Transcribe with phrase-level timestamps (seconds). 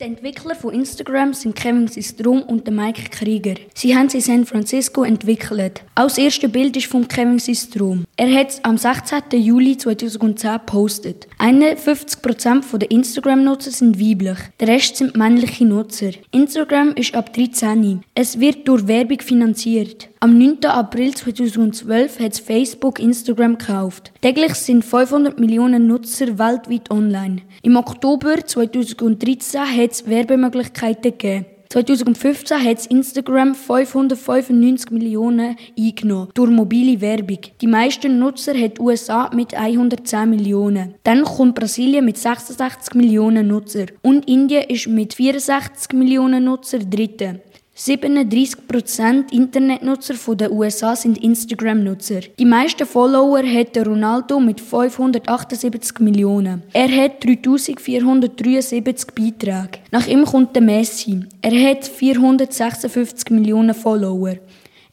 [0.00, 3.56] Die Entwickler von Instagram sind Kevin Systrom und Mike Krieger.
[3.74, 5.82] Sie haben sie in San Francisco entwickelt.
[5.94, 8.06] Auch das erste Bild ist von Kevin Systrom.
[8.20, 9.22] Er hat es am 16.
[9.40, 11.26] Juli 2010 gepostet.
[11.38, 16.10] 51% der Instagram-Nutzer sind weiblich, der Rest sind männliche Nutzer.
[16.30, 18.02] Instagram ist ab 13.
[18.14, 20.10] Es wird durch Werbung finanziert.
[20.20, 20.66] Am 9.
[20.66, 24.12] April 2012 hat Facebook Instagram gekauft.
[24.20, 27.40] Täglich sind 500 Millionen Nutzer weltweit online.
[27.62, 31.46] Im Oktober 2013 hat es Werbemöglichkeiten gegeben.
[31.70, 37.38] 2015 hat Instagram 595 Millionen eingenommen durch mobile Werbung.
[37.60, 40.94] Die meisten Nutzer hat die USA mit 110 Millionen.
[41.04, 47.40] Dann kommt Brasilien mit 66 Millionen Nutzer und Indien ist mit 64 Millionen Nutzer dritte.
[47.80, 52.20] 37% Internetnutzer der USA sind Instagram-Nutzer.
[52.38, 56.62] Die meisten Follower hat Ronaldo mit 578 Millionen.
[56.74, 59.78] Er hat 3473 Beiträge.
[59.92, 61.20] Nach ihm kommt der Messi.
[61.40, 64.34] Er hat 456 Millionen Follower.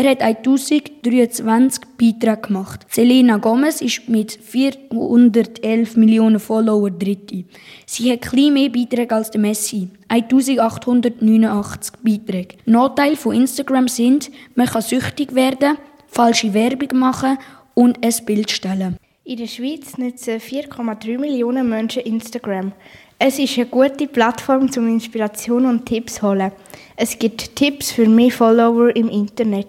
[0.00, 2.86] Er hat 1023 Beiträge gemacht.
[2.88, 7.42] Selena Gomez ist mit 411 Millionen Follower dritte.
[7.84, 9.88] Sie hat klein mehr Beiträge als der Messi.
[10.06, 12.58] 1889 Beiträge.
[12.64, 17.36] Nachteile von Instagram sind, man kann süchtig werden, falsche Werbung machen
[17.74, 18.98] und ein Bild stellen.
[19.24, 22.70] In der Schweiz nutzen 4,3 Millionen Menschen Instagram.
[23.18, 26.52] Es ist eine gute Plattform zum Inspiration und Tipps holen.
[26.94, 29.66] Es gibt Tipps für mehr Follower im Internet.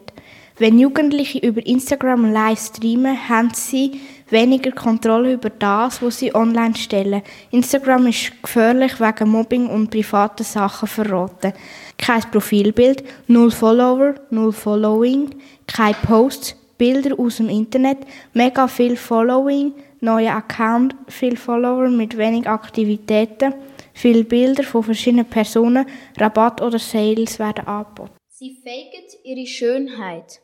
[0.60, 6.76] Wenn Jugendliche über Instagram live streamen, haben sie weniger Kontrolle über das, was sie online
[6.76, 7.22] stellen.
[7.52, 11.54] Instagram ist gefährlich wegen Mobbing und privaten Sachen verraten.
[11.98, 15.30] Kein Profilbild, null Follower, null Following,
[15.66, 18.00] kein Posts, Bilder aus dem Internet,
[18.34, 19.72] mega viel Following,
[20.02, 23.54] neue Account, viel Follower mit wenig Aktivitäten,
[23.94, 25.86] viele Bilder von verschiedenen Personen,
[26.18, 28.19] Rabatt oder Sales werden angeboten.
[28.42, 30.40] Sie faken ihre Schönheit.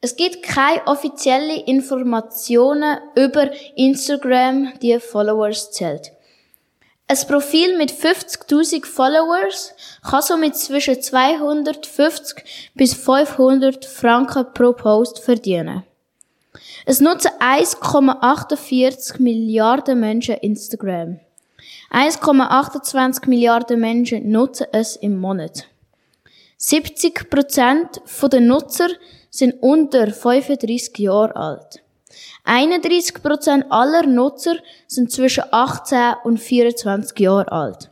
[0.00, 6.10] Es gibt keine offiziellen Informationen über Instagram, die Followers zählt.
[7.06, 15.84] Ein Profil mit 50.000 Followers kann somit zwischen 250 bis 500 Franken pro Post verdienen.
[16.84, 21.20] Es nutzen 1,48 Milliarden Menschen Instagram.
[21.92, 25.68] 1,28 Milliarden Menschen nutzen es im Monat.
[26.58, 28.88] 70% der Nutzer
[29.30, 31.82] sind unter 35 Jahre alt.
[32.44, 34.56] 31% aller Nutzer
[34.86, 37.90] sind zwischen 18 und 24 Jahre alt.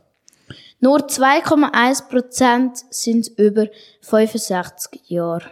[0.79, 3.67] Nur 2,1% sind über
[4.01, 5.51] 65 Jahre.